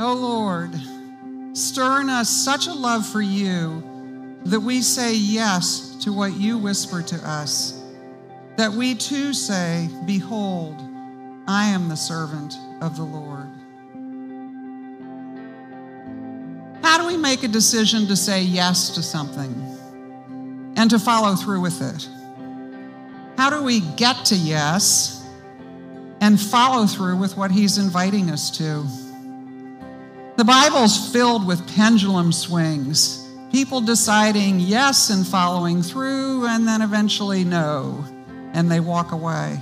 [0.00, 0.70] O Lord,
[1.54, 6.56] stir in us such a love for you that we say yes to what you
[6.56, 7.82] whisper to us,
[8.56, 10.76] that we too say, Behold,
[11.48, 13.48] I am the servant of the Lord.
[16.84, 19.52] How do we make a decision to say yes to something
[20.76, 22.08] and to follow through with it?
[23.36, 25.28] How do we get to yes
[26.20, 28.86] and follow through with what He's inviting us to?
[30.38, 37.42] The Bible's filled with pendulum swings, people deciding yes and following through, and then eventually
[37.42, 38.04] no,
[38.52, 39.60] and they walk away.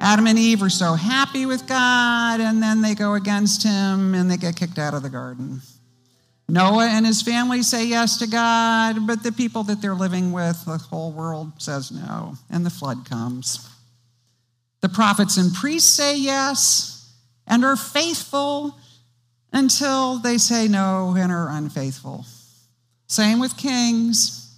[0.00, 4.30] Adam and Eve are so happy with God, and then they go against Him and
[4.30, 5.60] they get kicked out of the garden.
[6.48, 10.64] Noah and his family say yes to God, but the people that they're living with,
[10.64, 13.68] the whole world says no, and the flood comes.
[14.80, 17.12] The prophets and priests say yes
[17.46, 18.74] and are faithful
[19.56, 22.26] until they say no and are unfaithful.
[23.06, 24.54] Same with kings,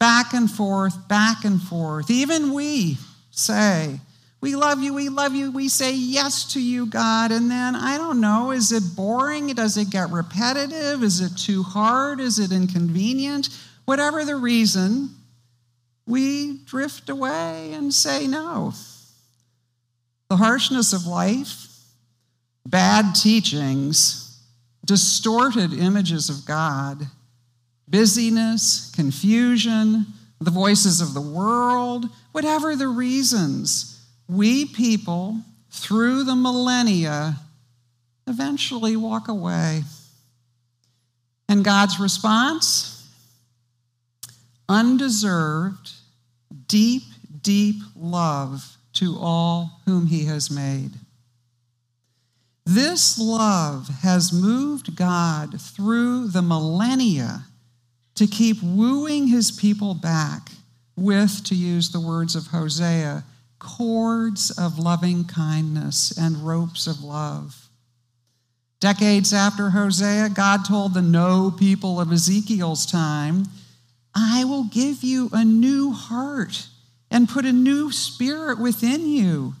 [0.00, 2.10] back and forth, back and forth.
[2.10, 2.98] Even we
[3.30, 4.00] say,
[4.40, 7.30] we love you, we love you, we say yes to you, God.
[7.30, 9.46] And then, I don't know, is it boring?
[9.48, 11.04] Does it get repetitive?
[11.04, 12.18] Is it too hard?
[12.18, 13.50] Is it inconvenient?
[13.84, 15.10] Whatever the reason,
[16.06, 18.72] we drift away and say no.
[20.28, 21.68] The harshness of life,
[22.66, 24.29] bad teachings,
[24.90, 27.06] distorted images of God,
[27.86, 30.04] busyness, confusion,
[30.40, 37.36] the voices of the world, whatever the reasons we people, through the millennia,
[38.26, 39.84] eventually walk away.
[41.48, 43.08] And God's response?
[44.68, 45.92] Undeserved,
[46.66, 47.04] deep,
[47.42, 50.90] deep love to all whom He has made.
[52.72, 57.46] This love has moved God through the millennia
[58.14, 60.52] to keep wooing His people back
[60.94, 63.24] with, to use the words of Hosea,
[63.58, 67.68] cords of loving kindness and ropes of love.
[68.78, 73.46] Decades after Hosea, God told the no people of Ezekiel's time,
[74.14, 76.68] I will give you a new heart
[77.10, 79.54] and put a new spirit within you.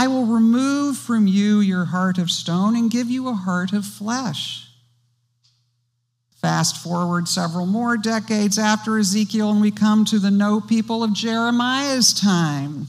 [0.00, 3.84] I will remove from you your heart of stone and give you a heart of
[3.84, 4.66] flesh.
[6.40, 11.12] Fast forward several more decades after Ezekiel, and we come to the no people of
[11.12, 12.86] Jeremiah's time.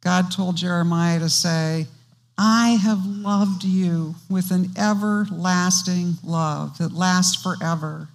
[0.00, 1.86] God told Jeremiah to say,
[2.36, 8.08] I have loved you with an everlasting love that lasts forever.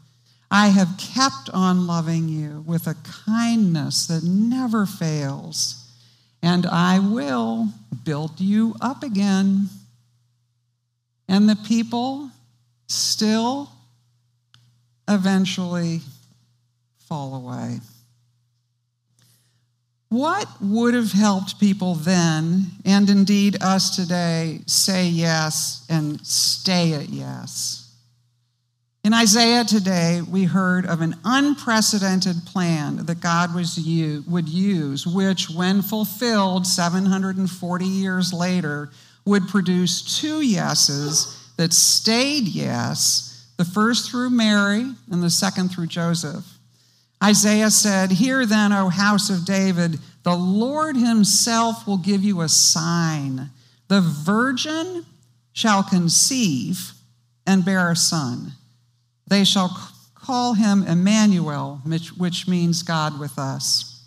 [0.52, 5.81] I have kept on loving you with a kindness that never fails,
[6.42, 7.70] and I will
[8.04, 9.70] build you up again.
[11.28, 12.30] And the people
[12.88, 13.70] still
[15.08, 16.02] eventually
[17.08, 17.80] fall away.
[20.10, 27.08] What would have helped people then, and indeed us today, say yes and stay at
[27.08, 27.81] yes?
[29.04, 33.78] In Isaiah today, we heard of an unprecedented plan that God was,
[34.28, 38.92] would use, which, when fulfilled 740 years later,
[39.26, 45.88] would produce two yeses that stayed yes, the first through Mary and the second through
[45.88, 46.46] Joseph.
[47.24, 52.50] Isaiah said, Hear then, O house of David, the Lord himself will give you a
[52.50, 53.50] sign.
[53.88, 55.08] The virgin
[55.54, 56.92] shall conceive
[57.48, 58.54] and bear a son.
[59.32, 59.70] They shall
[60.14, 64.04] call him Emmanuel, which means God with us.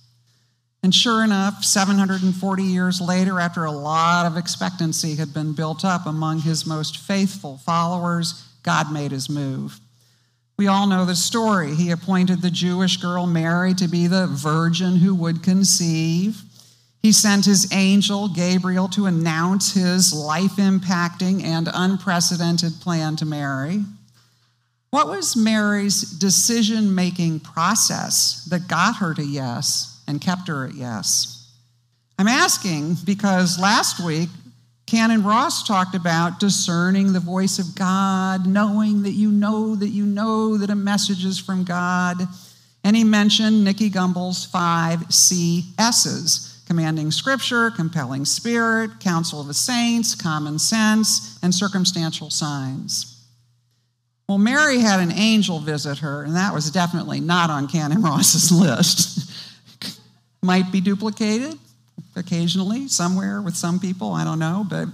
[0.83, 6.05] And sure enough, 740 years later, after a lot of expectancy had been built up
[6.05, 9.81] among his most faithful followers, God made his move.
[10.59, 11.75] We all know the story.
[11.75, 16.43] He appointed the Jewish girl Mary to be the virgin who would conceive.
[17.01, 23.85] He sent his angel, Gabriel, to announce his life impacting and unprecedented plan to Mary.
[24.95, 30.75] What was Mary's decision making process that got her to yes and kept her at
[30.77, 31.51] yes?
[32.17, 34.29] I'm asking because last week
[34.87, 40.07] Canon Ross talked about discerning the voice of God, knowing that you know that you
[40.07, 42.29] know that a message is from God.
[42.85, 50.15] And he mentioned Nicky Gumbel's five CS's commanding scripture, compelling spirit, counsel of the saints,
[50.15, 53.14] common sense, and circumstantial signs.
[54.29, 58.51] Well, Mary had an angel visit her, and that was definitely not on Canon Ross's
[58.59, 59.31] list.
[60.43, 61.59] Might be duplicated,
[62.17, 64.67] occasionally somewhere with some people, I don't know.
[64.69, 64.89] But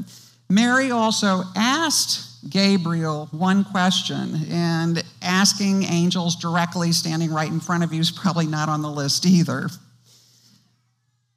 [0.48, 7.92] Mary also asked Gabriel one question, and asking angels directly standing right in front of
[7.92, 9.68] you is probably not on the list either.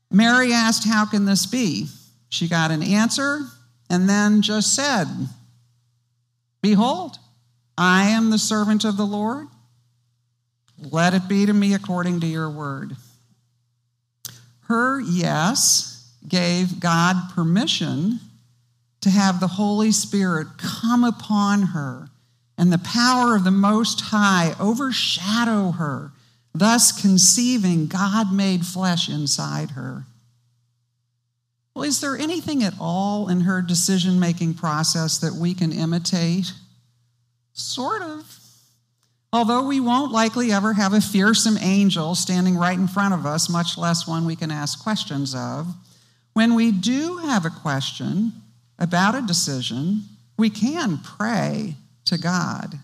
[0.09, 1.87] Mary asked, How can this be?
[2.29, 3.41] She got an answer
[3.89, 5.07] and then just said,
[6.61, 7.17] Behold,
[7.77, 9.47] I am the servant of the Lord.
[10.77, 12.95] Let it be to me according to your word.
[14.67, 18.19] Her yes gave God permission
[19.01, 22.09] to have the Holy Spirit come upon her
[22.57, 26.11] and the power of the Most High overshadow her,
[26.53, 30.05] thus conceiving God made flesh inside her.
[31.73, 36.53] Well, is there anything at all in her decision making process that we can imitate?
[37.53, 38.39] Sort of.
[39.31, 43.49] Although we won't likely ever have a fearsome angel standing right in front of us,
[43.49, 45.73] much less one we can ask questions of,
[46.33, 48.33] when we do have a question
[48.77, 50.03] about a decision,
[50.37, 52.79] we can pray to God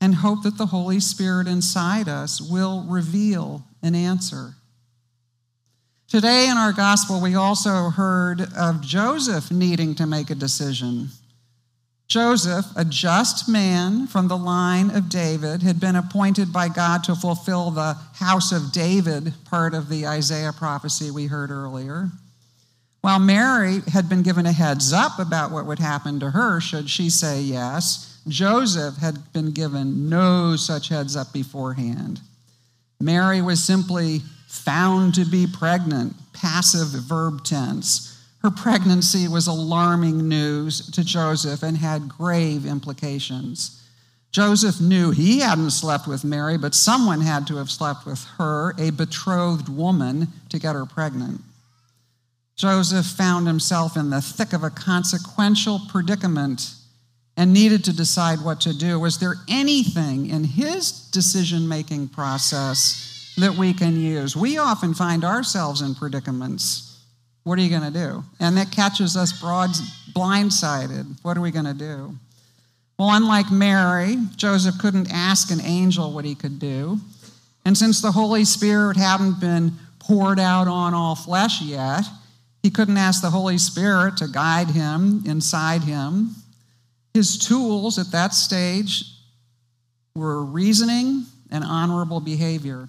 [0.00, 4.54] and hope that the Holy Spirit inside us will reveal an answer.
[6.08, 11.08] Today in our gospel, we also heard of Joseph needing to make a decision.
[12.08, 17.16] Joseph, a just man from the line of David, had been appointed by God to
[17.16, 22.10] fulfill the house of David part of the Isaiah prophecy we heard earlier.
[23.00, 26.88] While Mary had been given a heads up about what would happen to her should
[26.88, 32.20] she say yes, Joseph had been given no such heads up beforehand.
[33.00, 38.15] Mary was simply found to be pregnant, passive verb tense
[38.46, 43.82] her pregnancy was alarming news to Joseph and had grave implications.
[44.30, 48.72] Joseph knew he hadn't slept with Mary, but someone had to have slept with her,
[48.78, 51.40] a betrothed woman, to get her pregnant.
[52.54, 56.72] Joseph found himself in the thick of a consequential predicament
[57.36, 59.00] and needed to decide what to do.
[59.00, 64.36] Was there anything in his decision making process that we can use?
[64.36, 66.85] We often find ourselves in predicaments
[67.46, 68.24] what are you going to do?
[68.40, 69.70] And that catches us broad,
[70.12, 71.16] blindsided.
[71.22, 72.18] What are we going to do?
[72.98, 76.98] Well, unlike Mary, Joseph couldn't ask an angel what he could do.
[77.64, 82.02] And since the Holy Spirit hadn't been poured out on all flesh yet,
[82.64, 86.34] he couldn't ask the Holy Spirit to guide him inside him.
[87.14, 89.04] His tools at that stage
[90.16, 92.88] were reasoning and honorable behavior.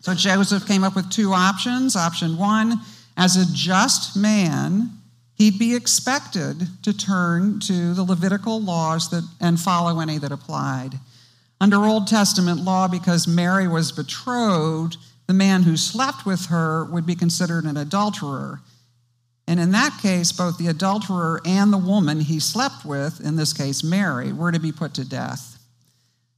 [0.00, 1.94] So Joseph came up with two options.
[1.94, 2.80] Option one,
[3.18, 4.90] as a just man,
[5.34, 11.00] he'd be expected to turn to the Levitical laws that, and follow any that applied.
[11.60, 17.04] Under Old Testament law, because Mary was betrothed, the man who slept with her would
[17.04, 18.60] be considered an adulterer.
[19.48, 23.52] And in that case, both the adulterer and the woman he slept with, in this
[23.52, 25.58] case Mary, were to be put to death.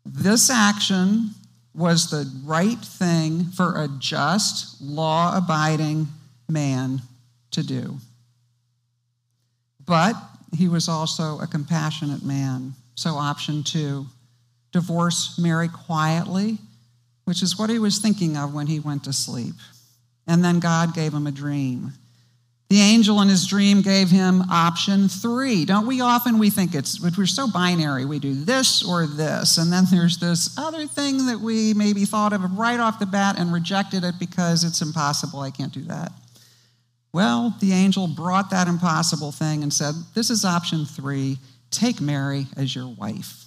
[0.07, 1.33] This action
[1.75, 6.09] was the right thing for a just, law abiding
[6.51, 7.03] man
[7.53, 7.99] to do.
[9.85, 10.15] But
[10.57, 12.75] he was also a compassionate man.
[12.95, 14.07] So, option two
[14.73, 16.59] divorce Mary quietly,
[17.25, 19.55] which is what he was thinking of when he went to sleep.
[20.27, 21.93] And then God gave him a dream.
[22.69, 25.65] The angel in his dream gave him option three.
[25.65, 29.73] Don't we often we think it's we're so binary, we do this or this, and
[29.73, 33.53] then there's this other thing that we maybe thought of right off the bat and
[33.53, 35.41] rejected it because it's impossible.
[35.41, 36.13] I can't do that.
[37.13, 41.39] Well, the angel brought that impossible thing and said, This is option three
[41.71, 43.45] take Mary as your wife.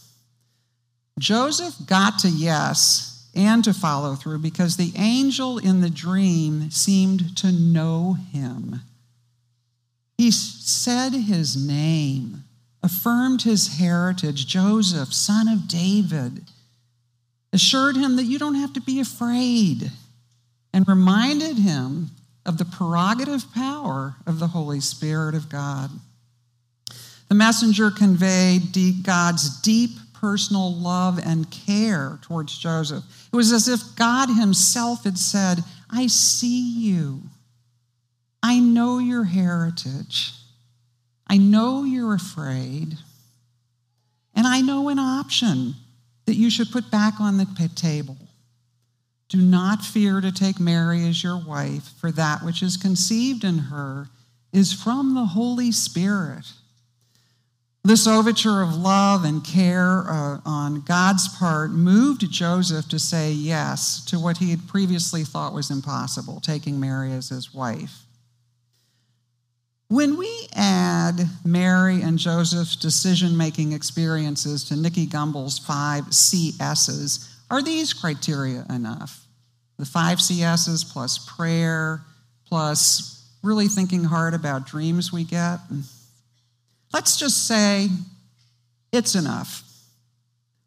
[1.19, 7.35] Joseph got to yes and to follow through because the angel in the dream seemed
[7.37, 8.81] to know him.
[10.17, 12.43] He said his name,
[12.81, 16.43] affirmed his heritage, Joseph, son of David,
[17.51, 19.91] assured him that you don't have to be afraid,
[20.71, 22.11] and reminded him
[22.45, 25.89] of the prerogative power of the Holy Spirit of God.
[27.29, 28.73] The messenger conveyed
[29.03, 33.03] God's deep personal love and care towards Joseph.
[33.31, 37.21] It was as if God Himself had said, I see you.
[38.41, 40.33] I know your heritage.
[41.27, 42.97] I know you're afraid.
[44.35, 45.75] And I know an option
[46.25, 48.17] that you should put back on the table.
[49.33, 53.57] Do not fear to take Mary as your wife, for that which is conceived in
[53.57, 54.09] her
[54.51, 56.53] is from the Holy Spirit.
[57.83, 64.05] This overture of love and care uh, on God's part moved Joseph to say yes
[64.05, 68.03] to what he had previously thought was impossible, taking Mary as his wife.
[69.87, 77.63] When we add Mary and Joseph's decision making experiences to Nicky Gumbel's five CSs, are
[77.63, 79.22] these criteria enough?
[79.83, 82.05] The five CSs plus prayer,
[82.45, 85.59] plus really thinking hard about dreams we get?
[86.93, 87.89] Let's just say
[88.93, 89.61] it's enough.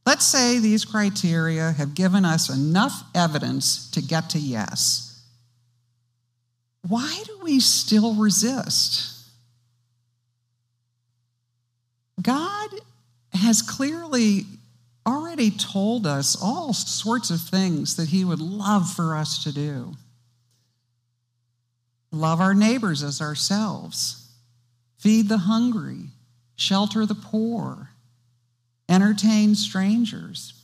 [0.05, 5.25] Let's say these criteria have given us enough evidence to get to yes.
[6.87, 9.19] Why do we still resist?
[12.21, 12.69] God
[13.33, 14.45] has clearly
[15.07, 19.95] already told us all sorts of things that He would love for us to do.
[22.11, 24.31] Love our neighbors as ourselves,
[24.99, 26.11] feed the hungry,
[26.57, 27.91] shelter the poor,
[28.89, 30.55] entertain strangers.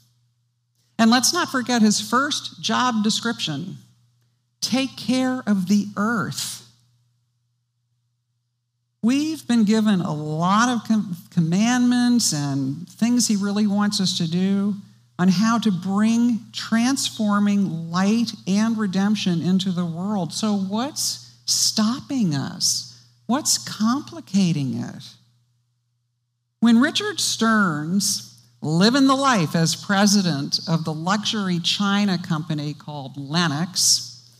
[0.98, 3.78] And let's not forget his first job description
[4.60, 6.61] take care of the earth.
[9.04, 14.30] We've been given a lot of com- commandments and things he really wants us to
[14.30, 14.76] do
[15.18, 20.32] on how to bring transforming light and redemption into the world.
[20.32, 23.04] So, what's stopping us?
[23.26, 25.02] What's complicating it?
[26.60, 34.30] When Richard Stearns, living the life as president of the luxury China company called Lenox,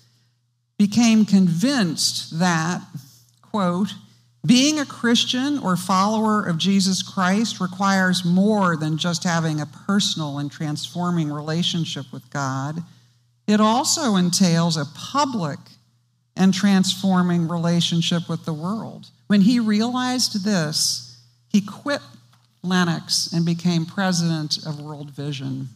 [0.79, 2.83] became convinced that,
[3.43, 3.95] quote,
[4.45, 10.39] being a Christian or follower of Jesus Christ requires more than just having a personal
[10.39, 12.83] and transforming relationship with God.
[13.47, 15.59] It also entails a public
[16.37, 19.07] and transforming relationship with the world.
[19.29, 22.01] When he realized this, he quit
[22.63, 25.69] Lenox and became president of World Vision.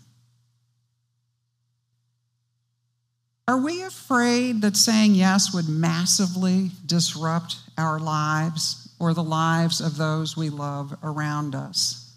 [3.49, 9.97] Are we afraid that saying yes would massively disrupt our lives or the lives of
[9.97, 12.12] those we love around us?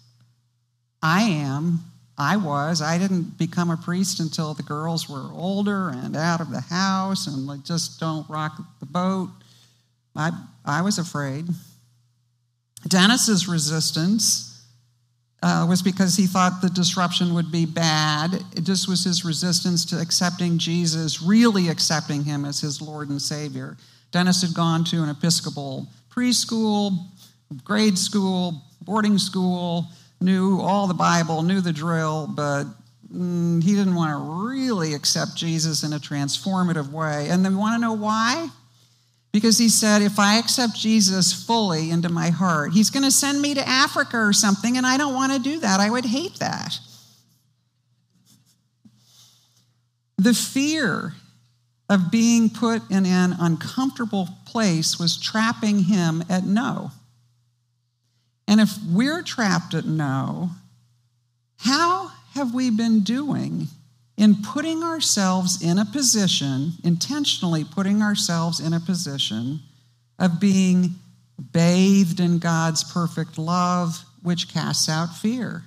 [1.02, 1.84] I am.
[2.18, 2.82] I was.
[2.82, 7.26] I didn't become a priest until the girls were older and out of the house
[7.26, 9.30] and like just don't rock the boat.
[10.16, 10.32] I,
[10.64, 11.46] I was afraid.
[12.88, 14.49] Dennis's resistance
[15.42, 18.34] uh, was because he thought the disruption would be bad.
[18.56, 23.20] It just was his resistance to accepting Jesus, really accepting him as his Lord and
[23.20, 23.76] Savior.
[24.10, 27.06] Dennis had gone to an Episcopal preschool,
[27.64, 29.86] grade school, boarding school,
[30.20, 32.64] knew all the Bible, knew the drill, but
[33.12, 37.28] mm, he didn't want to really accept Jesus in a transformative way.
[37.30, 38.48] And then want to know why?
[39.32, 43.40] Because he said, if I accept Jesus fully into my heart, he's going to send
[43.40, 45.78] me to Africa or something, and I don't want to do that.
[45.78, 46.78] I would hate that.
[50.18, 51.14] The fear
[51.88, 56.90] of being put in an uncomfortable place was trapping him at no.
[58.46, 60.50] And if we're trapped at no,
[61.58, 63.68] how have we been doing
[64.20, 69.60] in putting ourselves in a position, intentionally putting ourselves in a position
[70.18, 70.94] of being
[71.52, 75.64] bathed in God's perfect love, which casts out fear.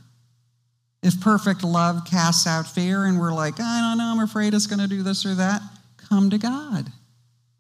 [1.01, 4.67] If perfect love casts out fear and we're like, I don't know, I'm afraid it's
[4.67, 5.63] going to do this or that,
[5.97, 6.91] come to God.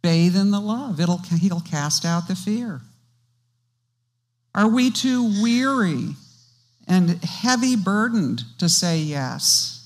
[0.03, 0.99] Bathe in the love.
[0.99, 2.81] It'll, he'll cast out the fear.
[4.53, 6.09] Are we too weary
[6.87, 9.82] and heavy burdened to say yes?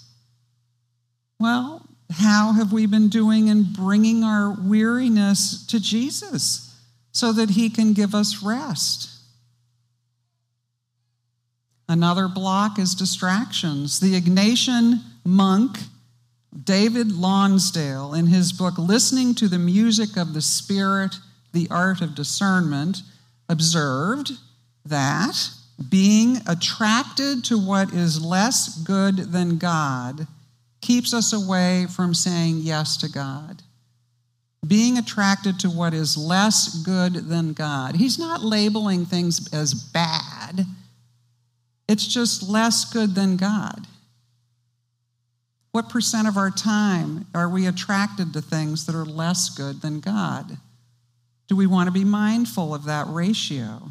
[1.39, 6.75] Well, how have we been doing in bringing our weariness to Jesus
[7.11, 9.09] so that he can give us rest?
[11.89, 13.99] Another block is distractions.
[13.99, 15.79] The Ignatian monk,
[16.63, 21.15] David Lonsdale, in his book Listening to the Music of the Spirit,
[21.53, 22.97] The Art of Discernment,
[23.47, 24.31] observed
[24.85, 25.49] that
[25.89, 30.27] being attracted to what is less good than God
[30.87, 33.61] keeps us away from saying yes to God.
[34.65, 37.97] Being attracted to what is less good than God.
[37.97, 40.65] He's not labeling things as bad,
[41.89, 43.85] it's just less good than God.
[45.73, 49.99] What percent of our time are we attracted to things that are less good than
[49.99, 50.57] God?
[51.49, 53.89] Do we want to be mindful of that ratio?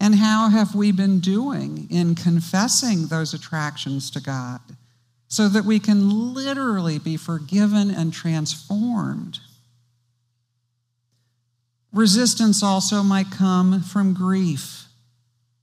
[0.00, 4.60] And how have we been doing in confessing those attractions to God?
[5.34, 9.40] So that we can literally be forgiven and transformed.
[11.92, 14.84] Resistance also might come from grief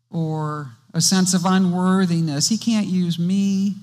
[0.10, 2.50] or a sense of unworthiness.
[2.50, 3.76] He can't use me.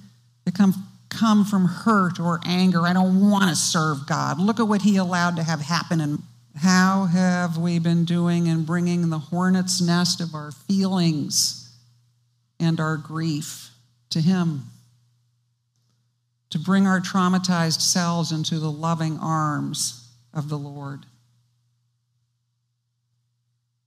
[0.44, 0.74] It come,
[1.08, 2.82] come from hurt or anger.
[2.82, 4.38] I don't want to serve God.
[4.38, 6.22] Look at what he allowed to have happen and
[6.54, 11.74] How have we been doing in bringing the hornet's nest of our feelings
[12.60, 13.70] and our grief
[14.10, 14.64] to Him?
[16.50, 21.04] To bring our traumatized selves into the loving arms of the Lord.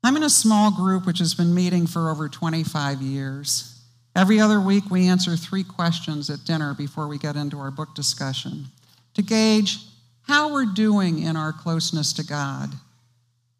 [0.03, 3.79] I'm in a small group which has been meeting for over 25 years.
[4.15, 7.95] Every other week, we answer three questions at dinner before we get into our book
[7.95, 8.65] discussion
[9.13, 9.79] to gauge
[10.23, 12.73] how we're doing in our closeness to God.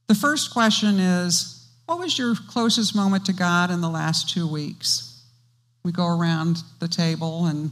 [0.08, 4.48] The first question is What was your closest moment to God in the last two
[4.48, 5.24] weeks?
[5.84, 7.72] We go around the table and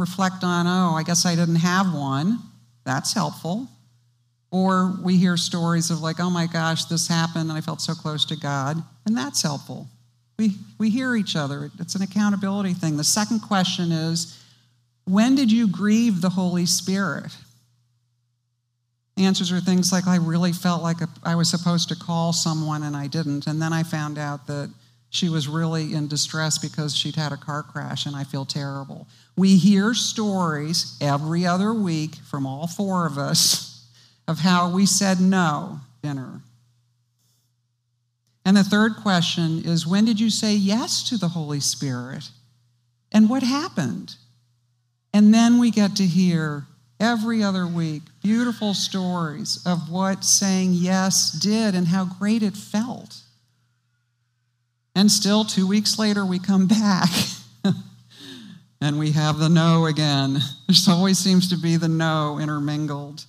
[0.00, 2.38] reflect on, oh, I guess I didn't have one.
[2.84, 3.68] That's helpful.
[4.50, 7.94] Or we hear stories of, like, oh my gosh, this happened and I felt so
[7.94, 9.86] close to God, and that's helpful.
[10.38, 11.70] We, we hear each other.
[11.78, 12.96] It's an accountability thing.
[12.96, 14.42] The second question is,
[15.04, 17.36] when did you grieve the Holy Spirit?
[19.16, 22.96] Answers are things like, I really felt like I was supposed to call someone and
[22.96, 23.46] I didn't.
[23.46, 24.72] And then I found out that
[25.10, 29.08] she was really in distress because she'd had a car crash and I feel terrible.
[29.36, 33.86] We hear stories every other week from all four of us
[34.28, 36.42] of how we said no dinner.
[38.44, 42.30] And the third question is when did you say yes to the Holy Spirit?
[43.10, 44.14] And what happened?
[45.12, 46.66] And then we get to hear
[47.00, 53.16] every other week beautiful stories of what saying yes did and how great it felt.
[54.94, 57.10] And still, two weeks later, we come back
[58.80, 60.40] and we have the no again.
[60.68, 63.24] There always seems to be the no intermingled.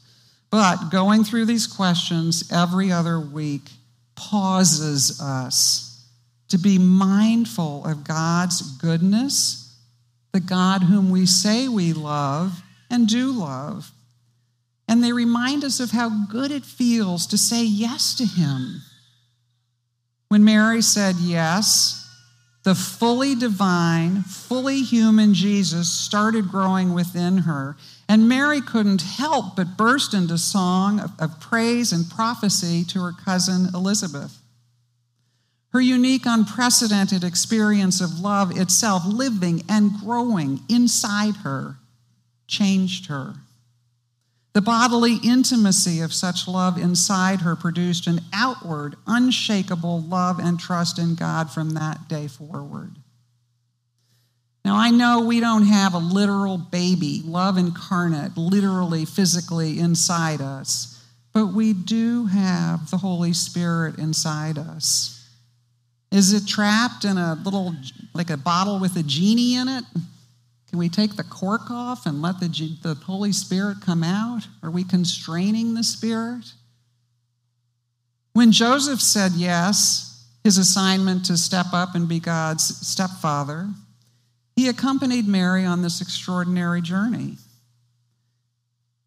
[0.49, 3.69] But going through these questions every other week
[4.15, 6.05] pauses us
[6.49, 9.77] to be mindful of God's goodness,
[10.33, 13.91] the God whom we say we love and do love.
[14.87, 18.81] And they remind us of how good it feels to say yes to Him.
[20.31, 22.09] When Mary said yes,
[22.63, 27.75] the fully divine, fully human Jesus started growing within her.
[28.07, 33.11] And Mary couldn't help but burst into song of, of, praise and prophecy to her
[33.11, 34.41] cousin Elizabeth.
[35.73, 41.75] Her unique, unprecedented experience of love itself, living and growing inside her,
[42.47, 43.33] changed her.
[44.53, 50.99] The bodily intimacy of such love inside her produced an outward, unshakable love and trust
[50.99, 52.97] in God from that day forward.
[54.65, 61.03] Now, I know we don't have a literal baby, love incarnate, literally, physically inside us,
[61.33, 65.29] but we do have the Holy Spirit inside us.
[66.11, 67.73] Is it trapped in a little,
[68.13, 69.85] like a bottle with a genie in it?
[70.71, 72.47] Can we take the cork off and let the,
[72.81, 74.47] the Holy Spirit come out?
[74.63, 76.53] Are we constraining the Spirit?
[78.31, 83.67] When Joseph said yes, his assignment to step up and be God's stepfather,
[84.55, 87.35] he accompanied Mary on this extraordinary journey.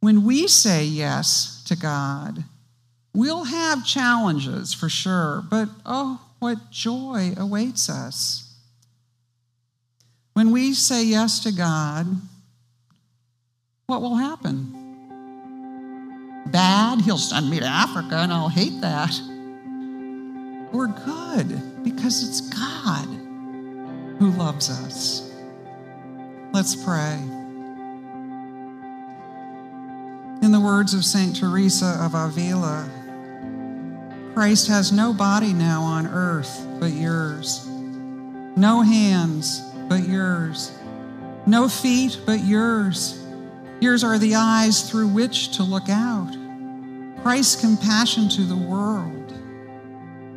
[0.01, 2.45] When we say yes to God,
[3.15, 8.44] we'll have challenges for sure, but oh, what joy awaits us.
[10.35, 12.09] When we say yes to God,
[13.87, 14.73] what will happen?
[16.47, 19.15] Bad, he'll send me to Africa and I'll hate that.
[20.73, 23.07] We're good because it's God
[24.19, 25.33] who loves us.
[26.53, 27.15] Let's pray.
[30.43, 31.37] In the words of St.
[31.37, 32.89] Teresa of Avila,
[34.35, 37.69] Christ has no body now on earth but yours,
[38.57, 39.63] no hands
[39.95, 40.77] but yours,
[41.47, 43.25] no feet but yours.
[43.79, 46.35] Yours are the eyes through which to look out.
[47.23, 49.33] Christ's compassion to the world.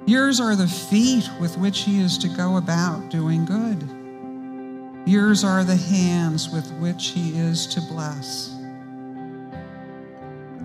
[0.06, 5.10] Yours are the feet with which he is to go about doing good.
[5.10, 8.56] Yours are the hands with which he is to bless.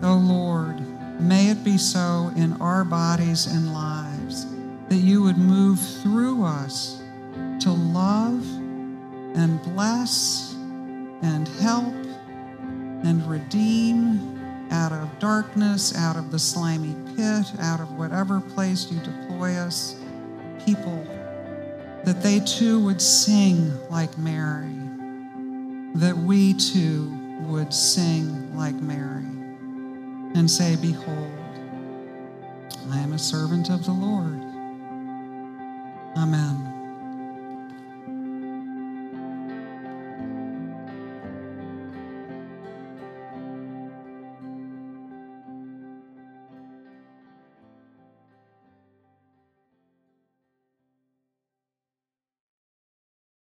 [0.03, 0.83] O Lord,
[1.19, 4.45] may it be so in our bodies and lives
[4.91, 7.01] that you would move through us
[7.61, 8.45] to love
[9.35, 10.55] and bless
[11.23, 11.95] and help
[13.05, 18.99] and redeem out of darkness, out of the slimy pit, out of whatever place you
[19.01, 19.97] deploy us,
[20.65, 21.05] people
[22.05, 24.75] that they too would sing like Mary,
[25.95, 29.25] that we too would sing like Mary
[30.35, 31.31] and say, Behold,
[32.91, 34.41] I am a servant of the Lord.
[36.17, 36.72] Amen.